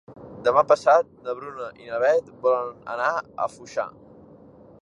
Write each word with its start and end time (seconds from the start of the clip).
Demà 0.45 0.63
passat 0.71 1.11
na 1.27 1.35
Bruna 1.41 1.67
i 1.83 1.91
na 1.91 2.01
Beth 2.05 2.33
volen 2.47 2.75
anar 2.97 3.13
a 3.45 3.49
Foixà. 3.59 3.91